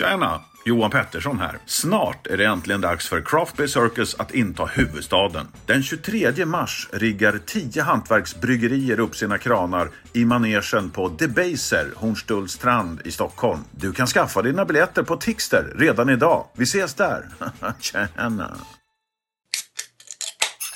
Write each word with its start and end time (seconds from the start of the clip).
Tjena! 0.00 0.40
Johan 0.64 0.90
Pettersson 0.90 1.38
här. 1.38 1.58
Snart 1.66 2.26
är 2.26 2.36
det 2.36 2.44
äntligen 2.44 2.80
dags 2.80 3.08
för 3.08 3.20
Craft 3.20 3.56
Beer 3.56 3.66
Circus 3.66 4.14
att 4.14 4.34
inta 4.34 4.64
huvudstaden. 4.64 5.46
Den 5.66 5.82
23 5.82 6.46
mars 6.46 6.88
riggar 6.92 7.40
10 7.46 7.82
hantverksbryggerier 7.82 9.00
upp 9.00 9.16
sina 9.16 9.38
kranar 9.38 9.90
i 10.12 10.24
manegen 10.24 10.90
på 10.90 11.08
Debaser, 11.08 11.86
Hornstullstrand 11.96 13.00
i 13.04 13.10
Stockholm. 13.10 13.60
Du 13.70 13.92
kan 13.92 14.06
skaffa 14.06 14.42
dina 14.42 14.64
biljetter 14.64 15.02
på 15.02 15.16
Tixter 15.16 15.74
redan 15.78 16.08
idag. 16.08 16.46
Vi 16.56 16.62
ses 16.62 16.94
där! 16.94 17.24
Tjena! 17.80 18.56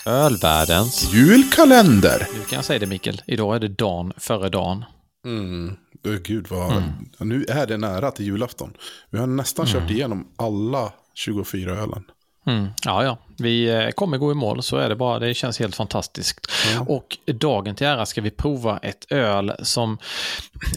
Ölvärldens. 0.07 1.13
Julkalender! 1.13 2.27
Nu 2.35 2.41
kan 2.41 2.57
jag 2.57 2.65
säga 2.65 2.79
det 2.79 2.87
Mikael. 2.87 3.23
Idag 3.27 3.57
är 3.57 3.61
det 3.61 3.69
dagen 3.69 4.13
före 4.17 4.49
dagen. 4.49 4.85
Mm. 5.27 5.77
Oh, 6.05 6.17
gud 6.17 6.47
vad... 6.49 6.83
Nu 7.19 7.45
är 7.45 7.67
det 7.67 7.77
nära 7.77 8.11
till 8.11 8.27
julafton. 8.27 8.77
Vi 9.11 9.19
har 9.19 9.27
nästan 9.27 9.67
kört 9.67 9.91
igenom 9.91 10.29
alla 10.37 10.93
24 11.15 11.71
ölen. 11.71 12.05
Mm. 12.47 12.69
Ja, 12.85 13.05
ja. 13.05 13.19
Vi 13.39 13.69
eh, 13.69 13.91
kommer 13.91 14.19
gå 14.19 14.33
i 14.33 14.35
mål, 14.35 14.63
så 14.63 14.77
är 14.77 14.89
det 14.89 14.97
bara. 14.97 15.19
Det 15.19 15.35
känns 15.35 15.59
helt 15.59 15.77
fantastiskt. 15.77 16.47
Och 16.87 17.19
dagen 17.27 17.75
till 17.75 17.87
ära 17.87 18.07
ska 18.07 18.21
vi 18.21 18.31
prova 18.31 18.79
ett 18.79 19.13
öl 19.13 19.53
som... 19.63 19.99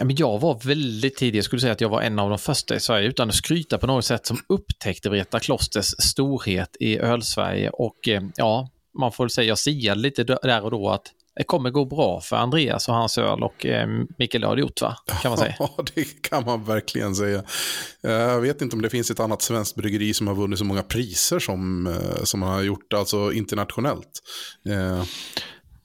Jag 0.07 0.39
var 0.39 0.67
väldigt 0.67 1.17
tidig, 1.17 1.37
jag 1.37 1.45
skulle 1.45 1.59
säga 1.59 1.73
att 1.73 1.81
jag 1.81 1.89
var 1.89 2.01
en 2.01 2.19
av 2.19 2.29
de 2.29 2.39
första 2.39 2.75
i 2.75 2.79
Sverige, 2.79 3.07
utan 3.07 3.29
att 3.29 3.35
skryta 3.35 3.77
på 3.77 3.87
något 3.87 4.05
sätt, 4.05 4.25
som 4.25 4.37
upptäckte 4.49 5.09
Vreta 5.09 5.39
Klosters 5.39 5.85
storhet 5.99 6.77
i 6.79 6.97
öl-Sverige. 6.99 7.69
Och 7.69 8.07
eh, 8.07 8.23
ja, 8.35 8.69
man 8.99 9.11
får 9.11 9.23
väl 9.23 9.31
säga, 9.31 9.47
jag 9.47 9.59
siade 9.59 10.01
lite 10.01 10.23
där 10.23 10.63
och 10.63 10.71
då 10.71 10.89
att 10.89 11.11
det 11.37 11.43
kommer 11.43 11.69
gå 11.69 11.85
bra 11.85 12.21
för 12.21 12.35
Andreas 12.35 12.87
och 12.87 12.93
hans 12.93 13.17
öl 13.17 13.43
och 13.43 13.65
eh, 13.65 13.87
Mikael 14.17 14.43
har 14.43 14.55
det 14.55 14.61
gjort 14.61 14.81
va? 14.81 14.95
Kan 15.21 15.31
man 15.31 15.37
säga. 15.37 15.55
Ja, 15.59 15.83
det 15.95 16.21
kan 16.29 16.45
man 16.45 16.63
verkligen 16.63 17.15
säga. 17.15 17.43
Eh, 18.03 18.11
Jag 18.11 18.41
vet 18.41 18.61
inte 18.61 18.75
om 18.75 18.81
det 18.81 18.89
finns 18.89 19.11
ett 19.11 19.19
annat 19.19 19.41
svenskt 19.41 19.75
bryggeri 19.75 20.13
som 20.13 20.27
har 20.27 20.35
vunnit 20.35 20.59
så 20.59 20.65
många 20.65 20.83
priser 20.83 21.39
som, 21.39 21.87
eh, 21.87 22.23
som 22.23 22.39
man 22.39 22.49
har 22.49 22.61
gjort, 22.61 22.93
alltså 22.93 23.31
internationellt. 23.33 24.21
Eh, 24.69 25.03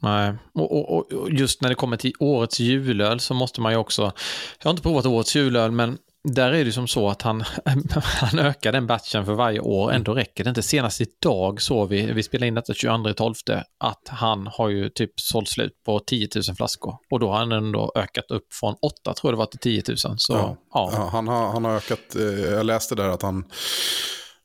Nej, 0.05 0.34
och, 0.55 0.73
och, 0.95 1.12
och 1.12 1.30
just 1.30 1.62
när 1.62 1.69
det 1.69 1.75
kommer 1.75 1.97
till 1.97 2.12
årets 2.19 2.61
julöl 2.61 3.20
så 3.20 3.34
måste 3.34 3.61
man 3.61 3.73
ju 3.73 3.78
också, 3.78 4.03
jag 4.03 4.64
har 4.64 4.70
inte 4.70 4.83
provat 4.83 5.06
årets 5.06 5.36
julöl 5.36 5.70
men 5.70 5.98
där 6.28 6.53
är 6.53 6.65
det 6.65 6.73
som 6.73 6.89
så 6.89 7.09
att 7.09 7.23
han, 7.23 7.45
han 8.05 8.39
ökar 8.39 8.73
den 8.73 8.87
batchen 8.87 9.25
för 9.25 9.34
varje 9.34 9.61
år, 9.61 9.92
ändå 9.92 10.15
räcker 10.15 10.45
det 10.45 10.48
inte. 10.48 10.62
Senast 10.62 11.01
idag 11.01 11.62
såg 11.62 11.89
vi, 11.89 12.12
vi 12.12 12.23
spelade 12.23 12.47
in 12.47 12.55
detta 12.55 12.73
22.12, 12.73 13.62
att 13.79 14.09
han 14.09 14.47
har 14.47 14.69
ju 14.69 14.89
typ 14.89 15.20
sålt 15.20 15.48
slut 15.48 15.73
på 15.87 16.01
10 16.01 16.29
000 16.48 16.56
flaskor. 16.56 16.95
Och 17.11 17.20
då 17.20 17.31
har 17.31 17.39
han 17.39 17.53
ändå 17.53 17.92
ökat 17.95 18.31
upp 18.31 18.47
från 18.61 18.75
8 18.83 19.14
tror 19.14 19.33
jag 19.33 19.34
det 19.34 19.39
var 19.39 19.47
till 19.47 19.59
10 19.59 19.83
000. 19.89 19.97
Så 19.98 20.33
ja, 20.33 20.56
Ja, 20.75 20.91
ja, 20.95 21.09
han, 21.12 21.29
har, 21.29 21.48
han 21.48 21.64
har 21.64 21.77
ökat, 21.77 22.17
eh, 22.17 22.23
jag 22.55 22.67
läste 22.67 22.95
där 22.95 23.09
att 23.09 23.23
han, 23.23 23.45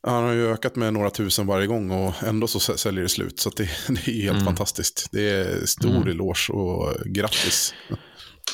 han 0.08 0.24
har 0.24 0.32
ju 0.34 0.52
ökat 0.54 0.76
med 0.76 0.94
några 0.94 1.10
tusen 1.10 1.48
varje 1.48 1.68
gång 1.68 1.92
och 1.92 2.24
ändå 2.24 2.48
så 2.48 2.60
sä- 2.60 2.78
säljer 2.78 3.04
det 3.04 3.10
slut. 3.10 3.40
Så 3.40 3.50
det, 3.50 3.64
det 3.88 4.08
är 4.12 4.22
helt 4.34 4.46
fantastiskt. 4.46 5.08
Det 5.12 5.30
är 5.30 5.66
stor 5.66 6.10
eloge 6.10 6.50
och 6.54 6.94
grattis. 7.06 7.74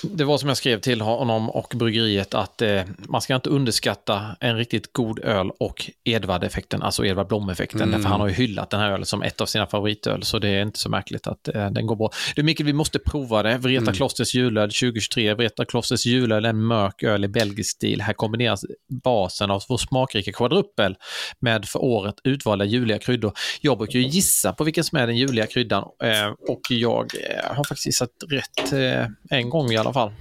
Det 0.01 0.23
var 0.23 0.37
som 0.37 0.47
jag 0.47 0.57
skrev 0.57 0.79
till 0.79 1.01
honom 1.01 1.49
och 1.49 1.73
bryggeriet 1.75 2.33
att 2.33 2.61
eh, 2.61 2.81
man 2.97 3.21
ska 3.21 3.35
inte 3.35 3.49
underskatta 3.49 4.35
en 4.39 4.57
riktigt 4.57 4.93
god 4.93 5.19
öl 5.19 5.51
och 5.59 5.91
Edvard-effekten, 6.03 6.81
alltså 6.81 7.05
Edvard 7.05 7.27
Blom-effekten. 7.27 7.91
Därför 7.91 8.09
han 8.09 8.21
har 8.21 8.27
ju 8.27 8.33
hyllat 8.33 8.69
den 8.69 8.79
här 8.79 8.91
ölen 8.91 9.05
som 9.05 9.23
ett 9.23 9.41
av 9.41 9.45
sina 9.45 9.67
favoritöl, 9.67 10.23
så 10.23 10.39
det 10.39 10.49
är 10.49 10.61
inte 10.61 10.79
så 10.79 10.89
märkligt 10.89 11.27
att 11.27 11.47
eh, 11.47 11.69
den 11.71 11.87
går 11.87 11.95
bra. 11.95 12.09
Du 12.35 12.43
Mikael, 12.43 12.65
vi 12.65 12.73
måste 12.73 12.99
prova 12.99 13.43
det. 13.43 13.57
Vreta 13.57 13.93
Klosters 13.93 14.35
julöl 14.35 14.69
2023. 14.69 15.33
Vreta 15.33 15.65
Klosters 15.65 16.05
julöl 16.05 16.45
är 16.45 16.49
en 16.49 16.63
mörk 16.63 17.03
öl 17.03 17.25
i 17.25 17.27
belgisk 17.27 17.75
stil. 17.75 18.01
Här 18.01 18.13
kombineras 18.13 18.65
basen 19.03 19.51
av 19.51 19.63
vår 19.69 19.77
smakrika 19.77 20.31
kvadruppel 20.31 20.95
med 21.39 21.65
för 21.65 21.83
året 21.83 22.15
utvalda 22.23 22.65
juliga 22.65 22.99
kryddor. 22.99 23.33
Jag 23.61 23.77
brukar 23.77 23.99
ju 23.99 24.07
gissa 24.07 24.53
på 24.53 24.63
vilken 24.63 24.83
som 24.83 24.97
är 24.97 25.07
den 25.07 25.17
juliga 25.17 25.47
kryddan 25.47 25.83
eh, 26.03 26.27
och 26.49 26.61
jag 26.69 27.11
eh, 27.15 27.55
har 27.55 27.63
faktiskt 27.63 27.85
gissat 27.85 28.09
rätt 28.29 28.73
eh, 28.73 29.07
en 29.29 29.49
gång 29.49 29.71
i 29.71 29.77
alla 29.83 29.93
fall. 29.93 30.11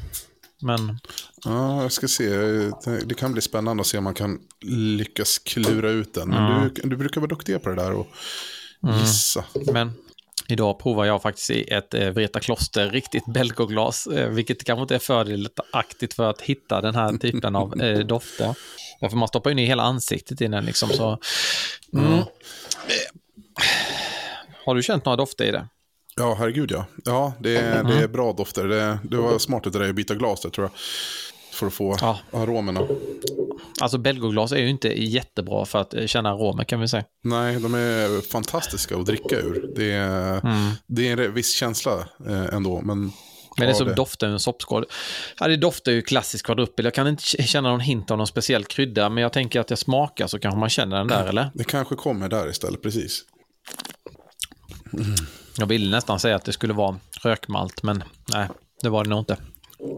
Men 0.60 0.98
Ja, 1.44 1.82
jag 1.82 1.92
ska 1.92 2.08
se. 2.08 2.28
Det 3.04 3.14
kan 3.14 3.32
bli 3.32 3.42
spännande 3.42 3.80
att 3.80 3.86
se 3.86 3.98
om 3.98 4.04
man 4.04 4.14
kan 4.14 4.38
lyckas 4.98 5.38
klura 5.38 5.90
ut 5.90 6.14
den. 6.14 6.28
Men 6.28 6.74
du, 6.74 6.88
du 6.88 6.96
brukar 6.96 7.20
vara 7.20 7.28
duktig 7.28 7.62
på 7.62 7.68
det 7.68 7.74
där 7.74 7.92
och 7.92 8.06
gissa. 8.82 9.44
Men 9.72 9.92
idag 10.48 10.78
provar 10.78 11.04
jag 11.04 11.22
faktiskt 11.22 11.50
i 11.50 11.62
ett 11.62 11.94
eh, 11.94 12.10
Vreta 12.10 12.40
Kloster 12.40 12.90
riktigt 12.90 13.26
belgoglas, 13.26 14.06
eh, 14.06 14.28
vilket 14.28 14.64
kanske 14.64 14.82
inte 14.82 14.94
är 14.94 14.98
fördelaktigt 14.98 16.14
för 16.14 16.30
att 16.30 16.40
hitta 16.40 16.80
den 16.80 16.94
här 16.94 17.18
typen 17.18 17.56
av 17.56 17.82
eh, 17.82 17.98
dofter. 18.06 18.54
Därför 19.00 19.16
man 19.16 19.28
stoppar 19.28 19.50
ju 19.50 19.56
ner 19.56 19.66
hela 19.66 19.82
ansiktet 19.82 20.40
i 20.40 20.46
den 20.48 20.64
liksom. 20.64 20.88
Så, 20.88 21.18
mm. 21.92 22.12
Eh, 22.12 22.24
Har 24.64 24.74
du 24.74 24.82
känt 24.82 25.04
några 25.04 25.16
dofter 25.16 25.44
i 25.44 25.50
det? 25.50 25.68
Ja, 26.16 26.34
herregud 26.38 26.70
ja. 26.70 26.84
Ja, 27.04 27.32
det 27.40 27.56
är, 27.56 27.84
det 27.84 27.94
är 27.94 28.08
bra 28.08 28.32
dofter. 28.32 28.68
Det, 28.68 28.98
det 29.04 29.16
var 29.16 29.38
smart 29.38 29.66
av 29.66 29.72
dig 29.72 29.88
att 29.90 29.94
byta 29.96 30.14
glas 30.14 30.40
där 30.40 30.50
tror 30.50 30.64
jag. 30.64 30.72
För 31.52 31.66
att 31.66 31.72
få 31.72 31.96
Ja. 32.00 32.18
aromerna. 32.32 32.80
Alltså 33.80 33.98
belgoglas 33.98 34.52
är 34.52 34.56
ju 34.56 34.68
inte 34.68 35.02
jättebra 35.02 35.64
för 35.66 35.78
att 35.78 35.94
eh, 35.94 36.06
känna 36.06 36.30
aromer 36.30 36.64
kan 36.64 36.80
vi 36.80 36.88
säga. 36.88 37.04
Nej, 37.24 37.60
de 37.60 37.74
är 37.74 38.30
fantastiska 38.30 38.96
att 38.96 39.06
dricka 39.06 39.36
ur. 39.40 39.72
Det 39.76 39.92
är, 39.92 40.40
det 40.86 41.08
är 41.08 41.20
en 41.20 41.34
viss 41.34 41.54
känsla 41.54 41.92
eh, 42.28 42.54
ändå. 42.54 42.80
Men, 42.80 42.98
Men 43.00 43.12
det 43.56 43.66
är 43.66 43.72
som 43.72 43.94
doftar 43.94 44.26
ur 44.26 44.32
en 44.32 44.40
soppskål. 44.40 44.84
Ja, 45.40 45.48
det 45.48 45.56
doftar 45.56 45.92
ju 45.92 46.02
klassisk 46.02 46.46
kvadruppel. 46.46 46.84
Jag 46.84 46.94
kan 46.94 47.06
inte 47.08 47.22
känna 47.22 47.70
någon 47.70 47.80
hint 47.80 48.10
av 48.10 48.18
någon 48.18 48.26
speciell 48.26 48.64
krydda, 48.64 49.08
men 49.08 49.22
jag 49.22 49.32
tänker 49.32 49.60
att 49.60 49.70
jag 49.70 49.78
smakar 49.78 50.26
så 50.26 50.38
kanske 50.38 50.58
man 50.60 50.68
känner 50.68 50.96
den 50.98 51.08
där, 51.08 51.26
eller? 51.26 51.50
Det 51.54 51.64
kanske 51.64 51.94
kommer 51.94 52.28
där 52.28 52.50
istället, 52.50 52.82
precis. 52.82 53.22
Jag 55.58 55.66
ville 55.66 55.90
nästan 55.90 56.20
säga 56.20 56.36
att 56.36 56.44
det 56.44 56.52
skulle 56.52 56.72
vara 56.72 56.98
rökmalt, 57.22 57.82
men 57.82 58.04
nej, 58.32 58.48
det 58.82 58.88
var 58.88 59.04
det 59.04 59.10
nog 59.10 59.18
inte. 59.18 59.36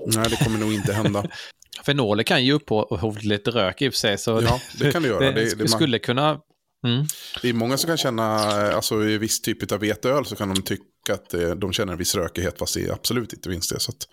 Nej, 0.06 0.31
det 0.31 0.44
kommer 0.44 0.59
nog 0.59 0.72
inte 0.72 0.93
hända. 0.93 1.25
Fenoler 1.87 2.22
kan 2.22 2.44
ju 2.44 2.53
upphov 2.53 3.16
till 3.19 3.28
lite 3.28 3.50
rök 3.50 3.83
i 3.83 3.88
och 3.88 3.93
för 3.93 3.99
sig, 3.99 4.19
så 4.19 4.41
Ja, 4.43 4.60
det 4.78 4.93
kan 4.93 5.03
det 5.03 5.09
göra. 5.09 5.19
det, 5.25 5.33
Det- 5.33 5.50
det- 5.50 5.59
man- 5.59 5.69
skulle 5.69 5.99
kunna... 5.99 6.38
Mm. 6.87 7.06
Det 7.43 7.49
är 7.49 7.53
många 7.53 7.77
som 7.78 7.88
kan 7.88 7.97
känna, 7.97 8.25
alltså 8.72 9.04
i 9.04 9.19
viss 9.19 9.43
typ 9.43 9.72
av 9.72 9.78
veteöl 9.81 10.27
så 10.27 10.37
kan 10.37 10.54
de 10.54 10.62
tycka 10.62 10.83
att 11.12 11.34
eh, 11.34 11.50
de 11.50 11.72
känner 11.72 11.93
en 11.93 11.99
viss 11.99 12.15
rökighet 12.15 12.59
fast 12.59 12.75
det 12.75 12.91
absolut 12.91 13.33
inte 13.33 13.50
finns 13.50 13.69
det. 13.69 13.81
Så 13.81 13.91
att, 13.91 14.09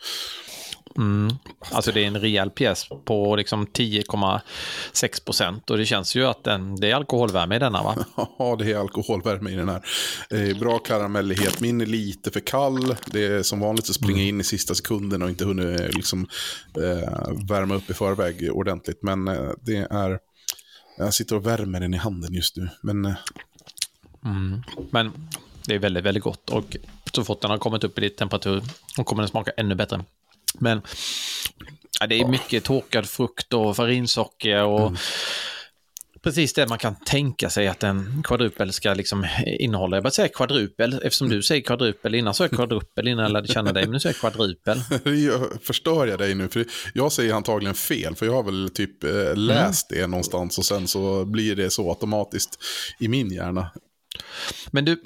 Alltså 1.72 1.92
det 1.92 2.04
är 2.04 2.08
en 2.08 2.20
rejäl 2.20 2.50
pjäs 2.50 2.90
på 3.06 3.36
liksom 3.36 3.68
10,6 3.68 5.26
procent 5.26 5.70
och 5.70 5.78
det 5.78 5.86
känns 5.86 6.16
ju 6.16 6.26
att 6.26 6.44
den, 6.44 6.76
det 6.76 6.92
är 6.92 6.96
alkoholvärme 6.96 7.56
i 7.56 7.60
denna 7.60 7.84
va? 7.84 8.06
Ja, 8.40 8.56
det 8.60 8.72
är 8.72 8.78
alkoholvärme 8.78 9.50
i 9.50 9.56
den 9.56 9.70
här. 9.70 9.82
Eh, 10.30 10.58
bra 10.58 10.80
karamellighet. 10.80 11.60
Min 11.60 11.82
är 11.82 11.86
lite 11.86 12.32
för 12.32 12.40
kall. 12.40 12.96
Det 13.06 13.26
är 13.26 13.44
som 13.44 13.60
vanligt 13.60 13.90
att 13.90 13.96
springa 13.96 14.22
in 14.24 14.42
i 14.42 14.44
sista 14.44 14.76
sekunden 14.76 15.22
och 15.22 15.30
inte 15.30 15.46
hunnit 15.46 15.80
eh, 15.80 15.88
liksom, 15.88 16.28
eh, 16.78 17.48
värma 17.50 17.76
upp 17.76 17.90
i 17.90 17.94
förväg 17.94 18.50
ordentligt. 18.52 19.04
Men 19.04 19.28
eh, 19.28 19.50
det 19.62 19.78
är... 19.78 20.20
Jag 20.98 21.14
sitter 21.14 21.36
och 21.36 21.48
värmer 21.48 21.80
den 21.80 21.94
i 21.94 21.98
handen 21.98 22.34
just 22.34 22.58
nu. 22.58 22.70
Men 22.82 23.06
eh, 23.06 23.14
Men 24.92 25.12
det 25.68 25.76
är 25.76 25.80
väldigt, 25.80 26.04
väldigt 26.04 26.24
gott 26.24 26.50
och 26.50 26.78
så 27.14 27.24
fort 27.24 27.42
den 27.42 27.52
har 27.52 27.58
kommit 27.58 27.84
upp 27.84 27.98
i 27.98 28.02
lite 28.02 28.18
temperatur 28.18 28.64
och 28.98 29.06
kommer 29.06 29.22
den 29.22 29.30
smaka 29.30 29.52
ännu 29.58 29.76
bättre. 29.76 30.04
Men 30.60 30.82
ja, 32.00 32.08
det 32.08 32.20
är 32.20 32.28
mycket 32.28 32.64
torkad 32.64 33.10
frukt 33.10 33.54
och 33.54 33.76
farinsocker 33.76 34.64
och 34.64 34.92
precis 36.24 36.54
det 36.54 36.68
man 36.68 36.78
kan 36.78 36.96
tänka 36.96 37.50
sig 37.50 37.68
att 37.68 37.84
en 37.84 38.24
kvadrupel 38.26 38.74
ska 38.74 38.94
liksom 38.94 39.28
innehålla. 39.60 39.96
Jag 39.98 40.04
bara 40.04 40.12
säga 40.12 40.28
kvadrupel 40.28 40.94
eftersom 41.04 41.30
du 41.30 41.44
säger 41.44 41.62
kvadrupel. 41.62 42.16
Innan 42.16 42.34
så 42.34 42.44
är 42.44 42.48
kvadrupel 42.48 43.08
innan 43.08 43.24
jag 43.24 43.32
lärde 43.32 43.48
känna 43.48 43.74
dig, 43.74 43.84
men 43.84 43.92
nu 43.92 44.00
säger 44.00 44.16
jag 44.16 44.32
kvadrupel. 44.32 44.82
jag- 45.26 45.64
förstör 45.64 46.08
jag 46.08 46.20
dig 46.20 46.36
nu? 46.36 46.50
För 46.50 46.66
jag 46.94 47.12
säger 47.12 47.34
antagligen 47.34 47.76
fel. 47.76 48.16
För 48.16 48.26
jag 48.26 48.34
har 48.34 48.44
väl 48.44 48.70
typ 48.74 49.04
eh, 49.04 49.36
läst 49.36 49.90
det 49.90 50.08
någonstans 50.08 50.58
och 50.58 50.66
sen 50.66 50.88
så 50.88 51.26
blir 51.26 51.56
det 51.56 51.70
så 51.70 51.90
automatiskt 51.90 52.60
i 53.00 53.08
min 53.08 53.32
hjärna. 53.34 53.72
Men 54.72 54.86
du, 54.86 55.04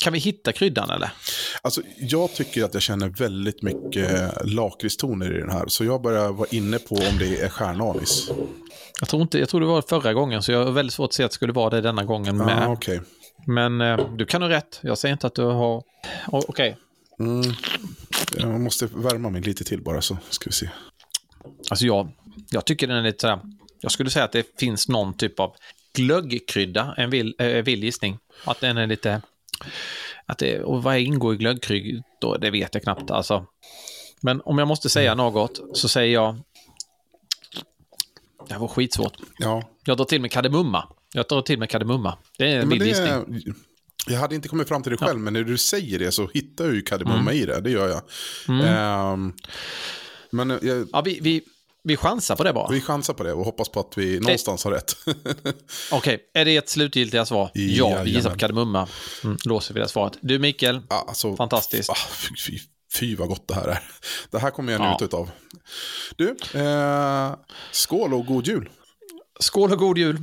kan 0.00 0.12
vi 0.12 0.18
hitta 0.18 0.52
kryddan 0.52 0.90
eller? 0.90 1.10
Alltså, 1.62 1.82
jag 1.98 2.34
tycker 2.34 2.64
att 2.64 2.74
jag 2.74 2.82
känner 2.82 3.08
väldigt 3.08 3.62
mycket 3.62 4.32
lakritstoner 4.44 5.36
i 5.36 5.40
den 5.40 5.50
här. 5.50 5.64
Så 5.68 5.84
jag 5.84 6.02
börjar 6.02 6.32
vara 6.32 6.48
inne 6.50 6.78
på 6.78 6.94
om 6.94 7.18
det 7.18 7.40
är 7.40 7.48
stjärnanis. 7.48 8.30
Jag 9.00 9.08
tror, 9.08 9.22
inte, 9.22 9.38
jag 9.38 9.48
tror 9.48 9.60
det 9.60 9.66
var 9.66 9.82
förra 9.82 10.12
gången, 10.12 10.42
så 10.42 10.52
jag 10.52 10.64
har 10.64 10.72
väldigt 10.72 10.94
svårt 10.94 11.08
att 11.08 11.14
se 11.14 11.22
att 11.24 11.30
det 11.30 11.34
skulle 11.34 11.52
vara 11.52 11.70
det 11.70 11.80
denna 11.80 12.04
gången 12.04 12.36
Ja, 12.36 12.44
med. 12.44 12.68
okej. 12.68 13.00
Men 13.46 13.80
eh, 13.80 14.14
du 14.16 14.26
kan 14.26 14.42
ha 14.42 14.48
rätt. 14.48 14.80
Jag 14.82 14.98
säger 14.98 15.12
inte 15.12 15.26
att 15.26 15.34
du 15.34 15.42
har... 15.44 15.82
Okej. 16.26 16.76
Mm. 17.20 17.52
Jag 18.38 18.60
måste 18.60 18.86
värma 18.86 19.30
mig 19.30 19.42
lite 19.42 19.64
till 19.64 19.82
bara 19.82 20.00
så 20.00 20.16
ska 20.30 20.44
vi 20.50 20.52
se. 20.52 20.70
Alltså 21.70 21.86
jag, 21.86 22.10
jag 22.50 22.64
tycker 22.64 22.86
den 22.86 22.96
är 22.96 23.02
lite 23.02 23.20
sådär... 23.20 23.38
Jag 23.80 23.92
skulle 23.92 24.10
säga 24.10 24.24
att 24.24 24.32
det 24.32 24.58
finns 24.60 24.88
någon 24.88 25.14
typ 25.16 25.40
av 25.40 25.54
glöggkrydda, 25.94 26.94
en 26.96 27.10
vild, 27.10 27.40
äh, 27.40 27.46
vild 27.48 27.84
gissning. 27.84 28.18
Att 28.44 28.60
den 28.60 28.76
är 28.76 28.86
lite... 28.86 29.22
Att 30.26 30.38
det, 30.38 30.60
och 30.62 30.82
vad 30.82 30.98
ingår 30.98 31.34
i 31.34 31.36
glöggkryddor? 31.36 32.38
Det 32.40 32.50
vet 32.50 32.74
jag 32.74 32.82
knappt. 32.82 33.10
Alltså. 33.10 33.46
Men 34.20 34.40
om 34.44 34.58
jag 34.58 34.68
måste 34.68 34.88
säga 34.88 35.14
något 35.14 35.60
så 35.74 35.88
säger 35.88 36.14
jag 36.14 36.36
Det 38.48 38.52
här 38.54 38.60
var 38.60 38.68
skitsvårt. 38.68 39.12
Ja. 39.38 39.62
Jag 39.84 39.96
drar 39.96 40.04
till 40.04 40.20
med 40.20 40.30
kardemumma. 40.32 40.88
Jag 41.14 41.26
drar 41.28 41.42
till 41.42 41.58
med 41.58 41.70
kardemumma. 41.70 42.18
Det 42.38 42.52
är 42.52 42.60
en 42.60 42.68
Men 42.68 42.78
det, 42.78 42.84
gissning. 42.86 43.54
jag 44.08 44.18
hade 44.18 44.34
inte 44.34 44.48
kommit 44.48 44.68
fram 44.68 44.82
till 44.82 44.92
det 44.92 44.98
själv, 44.98 45.20
men 45.20 45.32
när 45.32 45.42
du 45.42 45.58
säger 45.58 45.98
det 45.98 46.12
så 46.12 46.28
hittar 46.34 46.64
jag 46.64 46.74
ju 46.74 46.82
kardemumma 46.82 47.20
Mm. 47.20 47.34
i 47.36 47.46
det. 47.46 47.60
Det 47.60 47.70
gör 47.70 47.88
jag. 47.88 48.02
Ehm, 48.66 49.32
men 50.30 50.50
eh, 50.50 50.58
jag, 50.62 50.88
Ja, 50.92 51.00
vi, 51.00 51.18
vi, 51.22 51.42
vi 51.84 51.96
chansar 51.96 52.36
på 52.36 52.44
det 52.44 52.52
bara. 52.52 52.68
vi 52.70 52.80
chansar 52.80 53.14
på 53.14 53.22
det 53.22 53.32
och 53.32 53.44
hoppas 53.44 53.68
på 53.68 53.80
att 53.80 53.98
vi 53.98 54.20
någonstans 54.20 54.64
har 54.64 54.70
rätt. 54.70 54.96
Okej, 55.92 56.30
är 56.34 56.44
det 56.44 56.56
ett 56.56 56.68
slutgiltiga 56.68 57.26
svar? 57.26 57.50
Ja, 57.54 58.02
vi 58.04 58.10
gissar 58.10 58.30
på 58.30 58.36
kardemumma. 58.36 58.88
Mm, 59.24 59.36
låser 59.44 59.74
vi 59.74 59.80
det 59.80 59.88
svaret. 59.88 60.12
Du 60.20 60.38
Mikael, 60.38 60.80
Ja, 60.90 61.04
alltså, 61.08 61.36
Fantastiskt. 61.36 61.90
Ah, 61.90 61.96
fy, 62.46 62.58
fy, 62.94 63.16
vad 63.16 63.28
gott 63.28 63.48
det 63.48 63.54
här 63.54 63.68
är. 63.68 63.82
Det 64.30 64.38
här 64.38 64.50
kommer 64.50 64.72
jag 64.72 64.80
Ja. 64.82 64.90
njuta 64.90 65.04
utav. 65.04 65.30
Du, 66.16 66.36
eh, 66.60 67.34
skål 67.72 68.14
och 68.14 68.26
god 68.26 68.46
jul. 68.46 68.68
skål 69.40 69.72
och 69.72 69.78
god 69.78 69.98
jul. 69.98 70.18